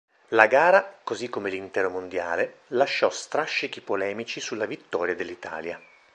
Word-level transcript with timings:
La 0.29 0.47
gara, 0.47 0.97
così 1.03 1.29
come 1.29 1.51
l'intero 1.51 1.91
mondiale, 1.91 2.61
lasciò 2.69 3.11
strascichi 3.11 3.81
polemici 3.81 4.39
sulla 4.39 4.65
vittoria 4.65 5.13
dell'Italia. 5.13 5.79